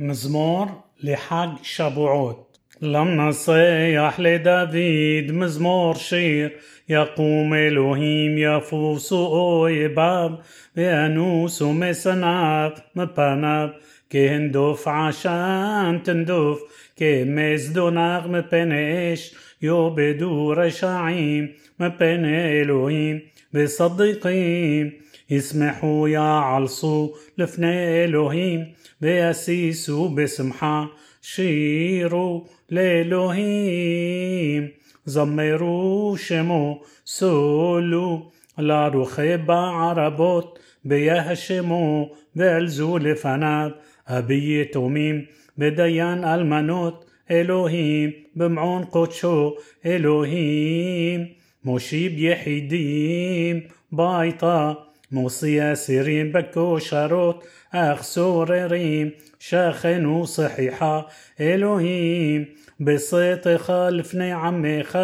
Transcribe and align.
מזמור 0.00 0.66
לחג 1.00 1.46
שבועות. 1.62 2.58
למה 2.82 3.32
صيح 3.32 4.18
לדוד 4.18 5.32
מזמור 5.32 5.94
שיר 5.94 6.48
יקום 6.88 7.54
אלוהים 7.54 8.38
יפוסו 8.38 9.26
אויביו 9.26 10.30
ואנוסו 10.76 11.72
משנאיו 11.72 12.70
מפניו 12.96 13.68
كي 14.11 14.29
هندوف 14.29 14.87
عشان 14.87 16.03
تندوف 16.03 16.59
كي 16.97 17.23
مزدو 17.23 17.89
ناغ 17.89 18.41
يو 19.61 19.89
بدو 19.89 20.53
رشعيم 20.53 21.53
مبن 21.79 22.25
إلهيم 22.25 23.21
بصديقيم 23.53 24.91
يسمحوا 25.29 26.09
يعلصوا 26.09 27.09
لفن 27.37 27.63
إلوهيم 27.63 28.73
بأسيسو 29.01 30.07
بسمحة 30.07 30.89
شيرو 31.21 32.47
لإلوهيم 32.69 33.91
زمرو 35.05 36.15
شمو 36.15 36.81
سولو 37.05 38.31
لارو 38.57 39.03
خيبة 39.03 39.55
عربوت 39.55 40.59
بيهشموا 40.83 42.05
بيلزوا 42.35 42.99
لفناب 42.99 43.75
אבי 44.10 44.60
יתומים 44.60 45.24
ודיין 45.58 46.24
אלמנות 46.24 47.04
אלוהים 47.30 48.10
במעון 48.36 48.84
קודשו 48.84 49.54
אלוהים 49.86 51.26
מושיב 51.64 52.12
יחידים 52.16 53.60
ביתה 53.92 54.72
מוציא 55.12 55.72
אסירים 55.72 56.32
בכושרות 56.32 57.44
אך 57.72 58.02
סוררים 58.02 59.10
שכנו 59.38 60.26
שחיחה 60.26 61.00
אלוהים 61.40 62.44
בשאתך 62.80 63.72
לפני 63.90 64.32
עמך 64.32 64.98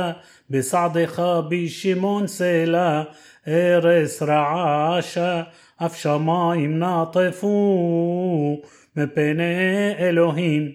בסעדך 0.51 1.23
בשמעון 1.49 2.27
סלע 2.27 3.03
ארץ 3.49 4.23
רעשה 4.23 5.43
אף 5.77 5.97
שמיים 5.97 6.83
נטפו 6.83 8.63
מפני 8.98 9.94
אלוהים. 10.00 10.72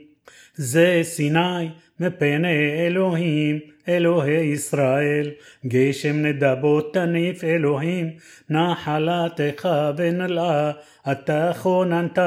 זה 0.54 1.00
סיני 1.02 1.68
מפני 2.00 2.86
אלוהים. 2.86 3.72
אלוהי 3.88 4.44
ישראל, 4.44 5.30
גשם 5.66 6.16
נדבות 6.16 6.94
תניף 6.94 7.44
אלוהים, 7.44 8.10
נחלתך 8.50 9.68
ונלאה, 9.96 10.70
אתה 11.12 11.52
כוננת, 11.62 12.18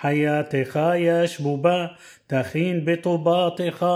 חייתך 0.00 0.80
ישבו 0.96 1.56
בה, 1.56 1.86
תכין 2.26 2.84
בטובתך 2.84 3.86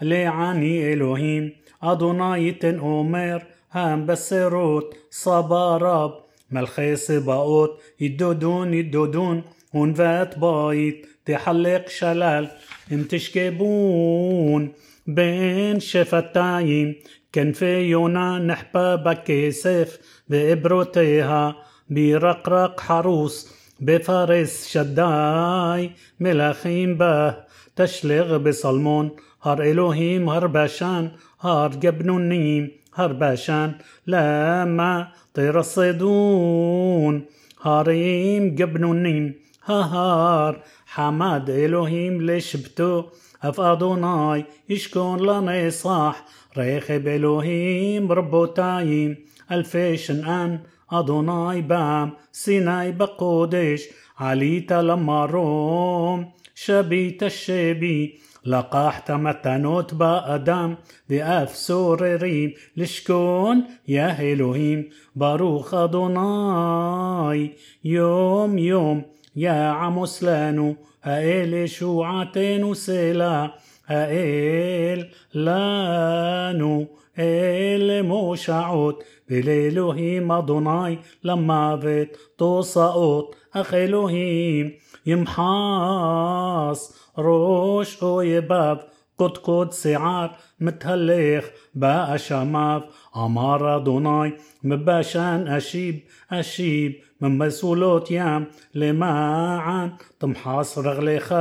לעני 0.00 0.92
אלוהים, 0.92 1.48
אדוני 1.80 2.38
ייתן 2.38 2.78
אומר, 2.78 3.36
המבשרות, 3.72 4.94
סבא 5.12 5.76
רב, 5.80 6.10
ملخيص 6.50 7.10
باوت 7.10 7.80
يدودون 8.00 8.74
يدودون 8.74 9.42
هون 9.74 9.94
فات 9.94 10.38
بايت 10.38 11.06
تحلق 11.26 11.88
شلال 11.88 12.48
امتشكبون 12.92 14.72
بين 15.06 15.80
شفتايم 15.80 16.94
كان 17.32 17.52
في 17.52 17.80
يونا 17.80 18.38
نحبا 18.38 18.94
بكيسف 18.94 19.98
بإبروتيها 20.28 21.56
برقرق 21.90 22.80
حروس 22.80 23.52
بفارس 23.80 24.68
شداي 24.68 25.90
ملاخيم 26.20 26.98
به 26.98 27.36
تشلغ 27.76 28.36
بصلمون 28.36 29.10
هر 29.42 29.62
إلوهيم 29.62 30.28
هر 30.28 30.46
بشان 30.46 31.10
هر 31.40 31.68
جبنونيم 31.68 32.79
هربشان 32.94 33.72
لما 34.06 35.08
طير 35.34 35.60
الصيدون. 35.60 37.24
هاريم 37.62 38.56
قبنونيم 38.58 39.34
ههار 39.64 40.62
حماد 40.86 41.50
إلهيم 41.50 42.22
ليش 42.22 42.56
بتو؟ 42.56 43.04
اف 43.42 43.60
ادوناي 43.60 44.44
يشكون 44.68 45.20
لنا 45.20 45.70
صاح 45.70 46.24
ريخب 46.58 47.08
الوهيم 47.08 48.12
ربو 48.12 48.44
تايم 48.44 49.16
ألفيشن 49.52 50.24
أن 50.24 50.60
ادوناي 50.92 51.60
بام 51.60 52.12
سيناي 52.32 52.92
بقودش. 52.92 53.82
עלית 54.19 54.71
למרום, 54.71 56.23
שביט 56.55 57.23
שבי, 57.29 58.15
לקחת 58.45 59.09
מתנות 59.11 59.93
באדם, 59.93 60.73
ואף 61.09 61.55
סוררים 61.55 62.49
לשכון, 62.77 63.61
יא 63.87 64.07
אלוהים, 64.19 64.83
ברוך 65.15 65.73
אדוני, 65.73 67.51
יום 67.83 68.57
יום, 68.57 69.01
יא 69.35 69.51
עמוס 69.51 70.21
לנו, 70.21 70.75
האל 71.03 71.53
ישועתנו 71.53 72.75
סלע, 72.75 73.45
האל 73.87 75.03
לנו, 75.33 76.85
אל 77.19 78.01
מושעות, 78.03 79.03
الإلهيم 79.32 80.32
أدوناي 80.32 80.98
لما 81.24 81.76
بيت 81.76 82.16
تسقط 82.38 83.34
أخ 83.54 83.74
إلهيم 83.74 84.72
يمحاص 85.06 86.96
روش 87.18 88.02
يباب 88.02 88.86
قد 89.18 89.36
قد 89.38 89.72
سعار 89.72 90.36
متهلخ 90.60 91.44
بقى 91.74 92.18
شماف 92.18 92.82
أمار 93.16 93.76
أدوناي 93.76 94.36
مباشان 94.62 95.48
أشيب 95.48 96.00
أشيب 96.30 96.92
אשיב 97.19 97.19
ממסולות 97.21 98.07
ים 98.11 98.45
למען 98.73 99.89
תמחס 100.17 100.77
רגליך 100.77 101.35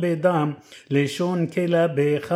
בדם 0.00 0.52
לשון 0.90 1.46
כלביך 1.46 2.34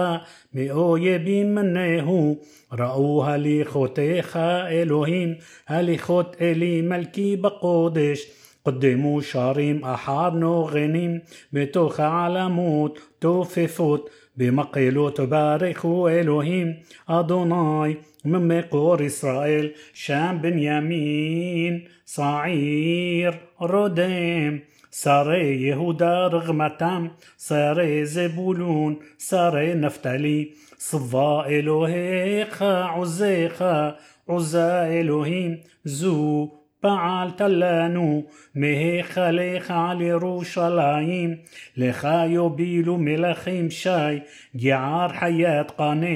מאויבים 0.55 1.55
מנהו 1.55 2.39
ראו 2.73 3.25
הליכותיך 3.25 4.37
אלוהים 4.71 5.35
הליכות 5.69 6.37
אלי 6.41 6.81
מלכי 6.81 7.37
בקודש 7.37 8.27
قدموا 8.66 9.22
شاريم 9.22 9.86
أحارنو 9.86 10.62
غنيم 10.62 11.22
بتوخ 11.54 11.98
توفي 11.98 12.94
توففوت 13.22 14.12
بمقيلو 14.38 15.10
تباركو 15.10 16.08
إلهيم 16.08 16.80
أدوناي 17.10 17.98
من 18.26 18.48
مقور 18.48 19.06
إسرائيل 19.06 19.74
شام 19.94 20.42
بنيامين 20.42 21.88
صعير 22.06 23.34
روديم. 23.62 24.62
ساري 24.94 25.64
يهودا 25.68 26.28
رغمتام 26.28 27.12
ساري 27.38 28.06
زبولون 28.06 29.00
ساري 29.18 29.74
نفتلي 29.74 30.52
صفا 30.78 31.48
إلهيخا 31.48 32.84
عزيخا 32.84 33.96
عزا 34.30 35.02
إلهيم 35.02 35.60
زو 35.86 36.50
פעלת 36.83 37.41
לנו 37.41 38.25
מהיכליך 38.55 39.71
על 39.71 40.01
ירושלים 40.01 41.37
לך 41.77 42.09
יובילו 42.27 42.99
מלכים 42.99 43.71
שי 43.71 44.19
גער 44.57 45.09
חיית 45.09 45.71
קנה 45.71 46.07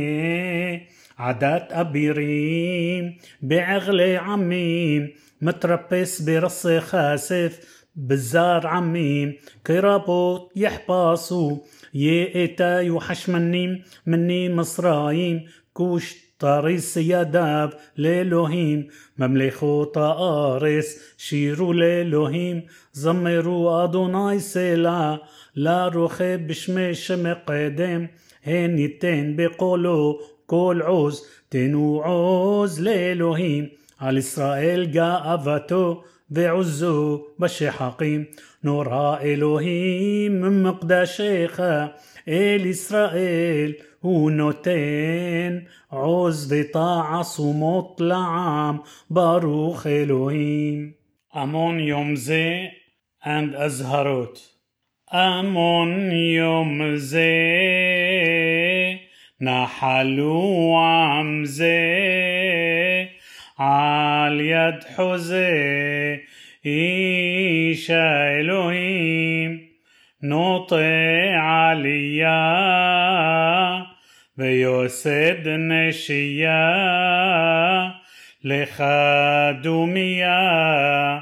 עדת 1.16 1.72
אבירים 1.72 3.12
בעגלי 3.42 4.16
עמים 4.18 5.06
متربس 5.42 6.20
برص 6.20 6.66
خاسف 6.78 7.82
بزار 7.96 8.66
عميم 8.66 9.32
كرابوت 9.66 10.52
يحباسو 10.56 11.58
يئتا 11.94 12.80
يوحشمنيم 12.80 13.82
مني 14.06 14.54
مصرايم 14.54 15.40
كوش 15.72 16.14
طاريس 16.38 16.96
يداب 16.96 17.70
לאלוהים, 17.96 18.82
ממלכות 19.18 19.96
הארץ, 19.96 21.14
שירו 21.18 21.72
לאלוהים, 21.72 22.60
זמרו 22.92 23.84
אדוני 23.84 24.40
סלע, 24.40 25.14
לרוכב 25.56 26.38
בשמי 26.46 26.94
שמקדם, 26.94 28.06
הן 28.44 28.78
ייתן 28.78 29.32
בקולו 29.36 30.20
כל 30.46 30.80
עוז, 30.86 31.26
תנו 31.48 32.02
עוז 32.04 32.80
לאלוהים, 32.80 33.66
על 33.98 34.18
ישראל 34.18 34.86
גאוותו, 34.86 36.02
ועוזו 36.30 37.24
בשחקים, 37.38 38.24
נורא 38.64 39.16
אלוהים 39.20 40.40
ממקדשך, 40.42 41.60
אל 42.28 42.66
ישראל, 42.66 43.72
הוא 44.00 44.30
נותן 44.30 45.58
עוז 45.88 46.52
ותעצומות 46.52 48.00
לעם, 48.00 48.78
ברוך 49.10 49.86
אלוהים. 49.86 50.92
המון 51.32 51.80
יום 51.80 52.16
זה 52.16 52.66
and 53.24 53.56
אזהרות. 53.56 54.52
أمون 55.14 56.12
يوم 56.12 56.96
زي 56.96 57.20
נחלו 59.40 60.78
עם 60.80 61.44
זה 61.44 61.84
על 63.58 64.40
יד 64.40 64.84
חוזה 64.96 65.50
איש 66.64 67.90
האלוהים 67.90 69.58
נוטה 70.22 70.76
עלייה 71.42 72.42
ויוסד 74.37 75.47
נשייה 75.47 76.77
לך 78.43 78.83
דומיה 79.61 81.19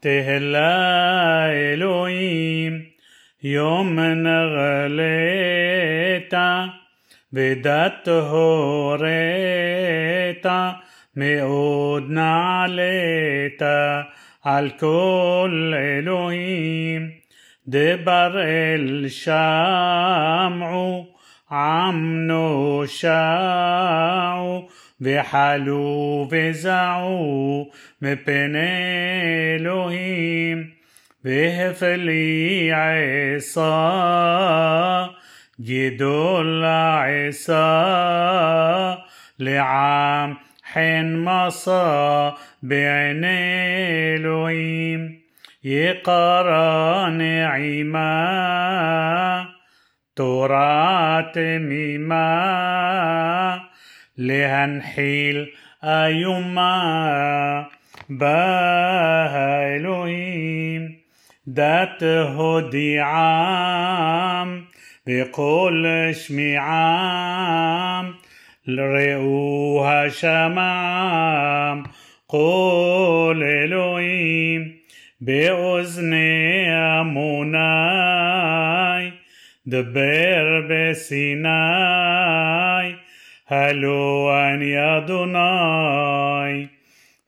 תהלה 0.00 1.46
אלוהים 1.52 2.82
יום 3.42 3.98
נגלת 4.00 5.54
ודת 7.32 8.08
הורית 8.08 9.06
מאוד 11.16 12.10
נעלית 12.10 13.62
על 14.42 14.70
כל 14.78 15.72
אלוהים. 15.76 17.10
דבר 17.68 18.42
אל 18.42 19.04
שמעו 19.08 21.12
עם 21.51 22.27
נושעו 22.27 23.17
וחלו 25.01 26.27
וזעו 26.31 27.69
מפני 28.01 28.59
אלוהים 29.55 30.69
והפלי 31.25 32.69
עשה 32.73 33.77
גדול 35.61 36.63
עשה 37.29 38.95
לעם 39.39 40.33
חן 40.73 41.15
מסע 41.15 42.29
בעיני 42.63 44.15
אלוהים 44.15 45.15
יקרה 45.63 47.09
נעימה 47.11 48.37
ترات 50.16 51.38
مما 51.38 52.22
لهنحيل 54.18 55.52
أيما 55.84 57.66
بها 58.08 59.76
إلهيم 59.76 60.98
دات 61.46 62.04
هدي 62.04 63.00
عام 63.00 64.64
بكل 65.06 66.10
شمعام 66.14 68.14
لرئوها 68.66 70.08
شمعام 70.08 71.82
قول 72.28 73.42
إلهيم. 73.42 74.82
بأذن 75.22 76.14
منام 77.14 78.11
דבר 79.67 80.61
בסיני 80.69 81.49
הלא 83.49 84.31
אני 84.53 84.97
אדוני 84.97 86.67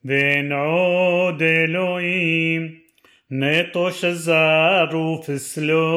ואין 0.06 0.51
עוד 0.51 1.44
אלוהים 1.44 2.75
נטוש 3.31 4.06
זר 4.06 4.98
ופסלו 4.98 5.94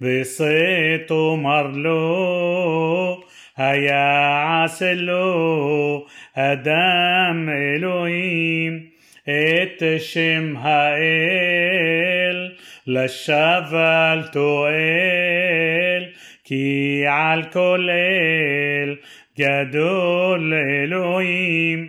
וסט 0.00 1.10
אומר 1.10 1.66
לו 1.66 3.20
היה 3.56 4.64
עשה 4.64 4.94
לו 4.94 6.06
אדם 6.34 7.48
אלוהים 7.48 8.80
את 9.22 9.82
שם 9.98 10.54
האל 10.56 12.50
לשווא 12.87 14.13
אל 14.13 14.23
תועל 14.23 16.05
כי 16.43 17.03
על 17.09 17.43
כל 17.43 17.89
אל 17.91 18.95
גדול 19.39 20.53
אלוהים. 20.53 21.87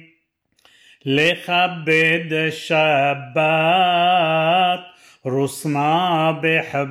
לכבד 1.05 2.51
שבת 2.51 3.37
רוסמה 5.25 6.33
בחבת 6.43 6.87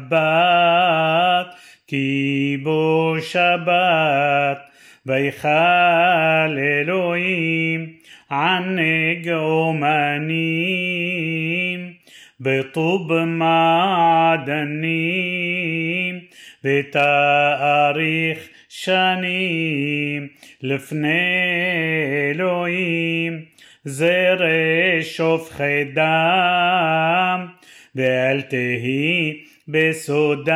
כי 1.87 2.57
בו 2.63 3.15
שבת 3.21 4.59
ויכל 5.05 6.57
אלוהים. 6.57 7.93
ענג 8.31 9.29
אומנים 9.29 10.75
בטוב 12.40 13.24
מעדנים 13.24 14.60
בתאריך 16.64 18.48
שנים 18.68 20.28
לפני 20.62 21.30
אלוהים 22.30 23.44
זרע 23.84 25.02
שופכי 25.02 25.84
דם 25.94 27.46
ואל 27.94 28.40
תהי 28.40 29.44
בסודם 29.68 30.54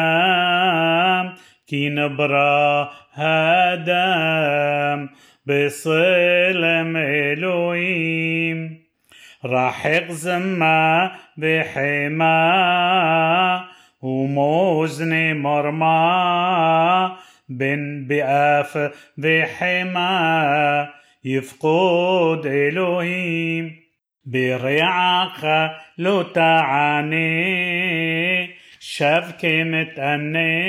כי 1.67 1.89
נברא 1.89 2.85
האדם 3.15 5.07
בצלם 5.47 6.97
אלוהים 6.97 8.75
רחק 9.45 10.05
זמה 10.09 11.09
بحما 11.40 12.40
وموزن 14.02 15.34
مرمى 15.38 17.18
بن 17.50 18.06
بأف 18.08 18.92
بحما 19.18 20.90
يفقد 21.26 22.46
إلهيم 22.46 23.80
برعاقة 24.26 25.76
لو 25.98 26.22
تعاني 26.22 27.30
شفك 28.80 29.46
متأني 29.46 30.60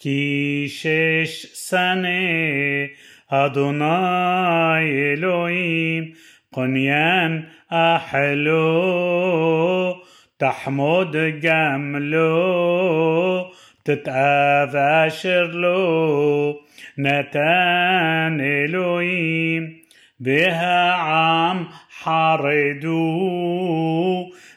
كي 0.00 0.68
شش 0.68 1.46
سنة 1.52 2.88
أدوناي 3.30 5.14
إلهيم 5.14 6.14
قنيان 6.56 7.44
آه، 7.72 7.96
أحلو 7.96 8.64
تحمود 10.38 11.40
جملو 11.40 12.30
تتآذى 13.84 15.10
شرلو 15.10 16.54
نتان 16.98 18.40
إلوين 18.40 19.82
بها 20.20 20.92
عام 20.92 21.66
حردوا 22.00 23.44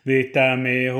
بتمه 0.05 0.97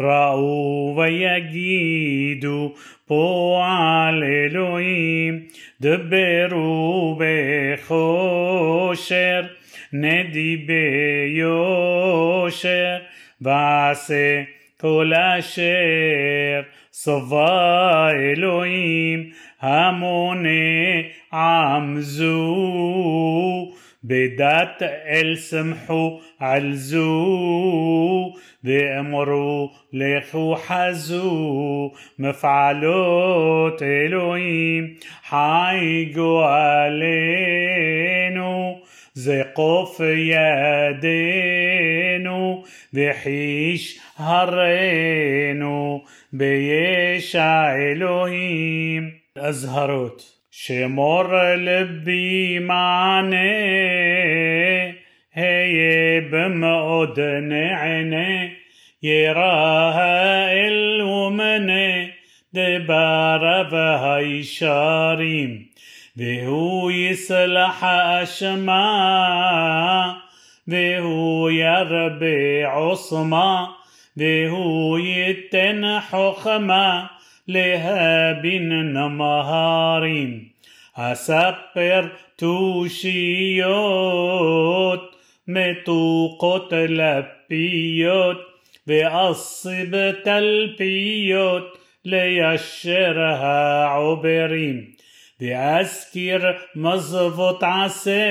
رأو 0.00 0.94
ويجيدو 0.98 2.72
بو 3.08 3.56
على 3.56 4.46
إلوين 4.46 5.48
דברו 5.84 7.18
בחושר, 7.88 9.42
נדי 9.92 10.56
ביושר, 11.36 12.98
ועשה 13.40 14.42
כל 14.80 15.12
אשר 15.38 16.62
סובה 16.92 18.08
אלוהים 18.10 19.30
המוני 19.60 21.02
עם 21.32 22.00
זו 22.00 22.54
בדת 24.04 24.82
אל 25.06 25.36
סמכו 25.36 26.20
על 26.38 26.72
זו 26.72 28.32
ואמרו 28.63 29.71
לכו 29.93 30.55
חזו 30.55 31.91
מפעלות 32.19 33.81
אלוהים 33.81 34.93
חייגו 35.29 36.43
עלינו 36.43 37.79
זה 39.13 39.41
קוף 39.53 40.01
ידינו 42.15 42.63
וחיש 42.93 43.99
הרינו 44.17 46.03
בישע 46.33 47.75
אלוהים 47.75 49.09
אזהרות 49.35 50.39
שמור 50.51 51.23
לבי 51.57 52.59
מענה 52.59 53.37
היה 55.35 56.21
במאוד 56.31 57.19
נענה 57.19 58.47
يراها 59.03 60.51
الومنه 60.67 62.09
دبار 62.53 63.67
והישרים 63.71 65.63
והוא 66.17 66.91
יסלח 66.91 67.83
אשמה 67.83 68.83
והוא 70.67 71.51
ירבה 71.51 72.73
עוצמה 72.73 73.65
והוא 74.17 74.99
ייתן 74.99 75.81
חוכמה 76.09 77.05
להבין 77.47 78.93
נמהרים 78.93 80.45
אספר 80.93 82.07
תושיות 82.35 83.59
מתוקות 85.47 86.73
לפיות 86.73 88.37
ואסב 88.87 90.11
תלפיות 90.11 91.77
ليشرها 92.05 93.85
عبرين 93.85 94.95
بأسكر 95.39 96.57
مزبط 96.75 97.63
عسى 97.63 98.25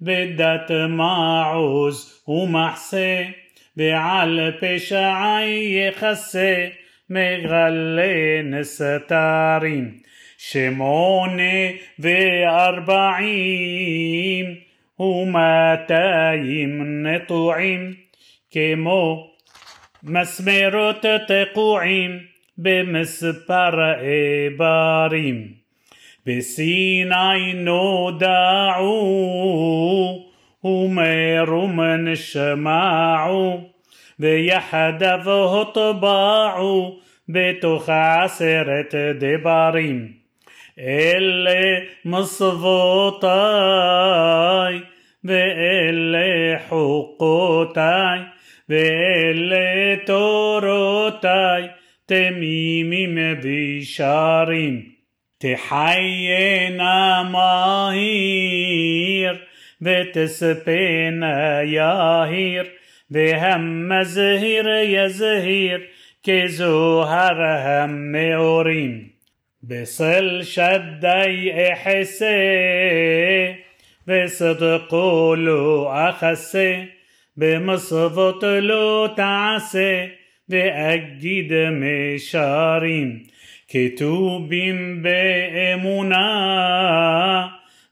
بدت 0.00 0.72
معوز 0.72 2.22
ومحسي 2.26 3.28
بعل 3.76 4.58
بشعي 4.62 5.90
خسي 5.90 6.72
مغلين 7.10 8.62
ستارين 8.62 10.02
شموني 10.38 11.80
وأربعين 13.24 14.62
ومتايم 14.98 16.72
نطوعين 17.06 17.96
كمو 18.50 19.26
מסמרות 20.02 21.04
תקועים 21.28 22.18
במספר 22.58 23.94
איברים. 24.00 25.62
בסיני 26.26 27.52
נודעו 27.54 28.92
ומרום 30.64 31.80
נשמעו 31.80 33.60
ויחדיו 34.20 35.30
הוטבעו 35.30 36.98
בתוך 37.28 37.88
עשרת 37.88 38.94
דברים. 39.20 40.12
اللي 40.79 41.87
مصفوطاي 43.37 44.81
باللي 45.23 46.59
حقوتاي 46.69 48.25
باللي 48.69 49.95
تورتاي 50.07 51.71
تميمي 52.07 53.33
بشارين 53.33 54.97
تحيينا 55.39 57.23
ماهير 57.23 58.67
بتسبينا 59.81 61.61
ياهير 61.61 62.71
بهم 63.09 64.03
زهير 64.03 64.67
يزهير 64.67 65.89
كزهر 66.23 67.37
هم 67.65 68.15
أوريم 68.15 69.06
بصل 69.69 70.45
شدي 70.45 71.71
إحسي 71.71 73.55
بصدق 74.07 74.95
لو 75.35 75.87
أخسي 75.87 76.85
بمصفط 77.37 78.45
لو 78.45 79.07
تعسي 79.07 80.09
بأجد 80.49 81.53
مشارين. 81.53 83.27
كتوبين 83.69 85.01
بإمونا 85.01 86.27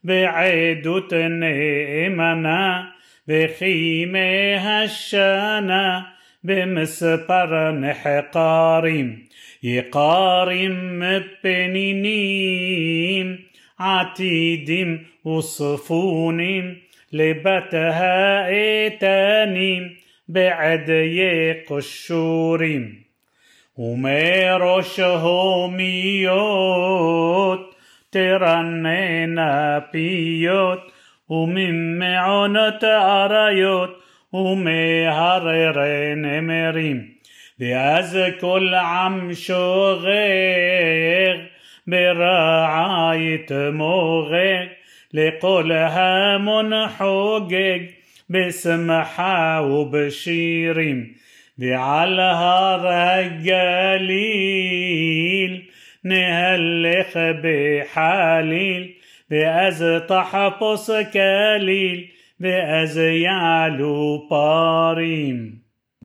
بعدت 0.04 1.14
نئمنا 1.14 2.92
بخيمة 3.28 4.56
هشانا 4.56 6.06
بمسبر 6.44 7.72
نحقارين. 7.72 9.25
يقارم 9.66 11.24
بنينيم 11.44 13.40
عتيدم 13.80 15.00
وصفونيم 15.24 16.78
لبتها 17.14 18.48
إيتانيم 18.48 19.96
بعدي 20.28 21.52
قشوريم 21.54 23.06
ومرشهوميوت 23.78 24.16
ترننا 28.12 29.86
بيوت 29.94 30.82
ومن 31.30 32.00
معونة 32.00 32.80
أريوت 32.84 33.96
ومهرر 34.32 35.78
نمرين 36.16 37.15
بأز 37.60 38.18
كل 38.42 38.76
عم 38.76 39.34
شغيغ 39.34 40.06
برعاية 41.88 43.48
موغيغ 43.52 44.68
لقولها 45.14 46.38
منحوقق 46.38 47.90
بسمحة 48.30 49.62
وبشيرين 49.62 51.16
بعلى 51.58 52.22
هار 52.22 52.90
الجليل 53.20 54.76
نهلخ 56.04 57.18
بحليل 57.18 58.96
بأز 59.30 60.02
تحفص 60.10 60.92
كليل 60.92 62.10
بأز 62.40 62.98
يعلو 62.98 64.28
باريم 64.28 65.65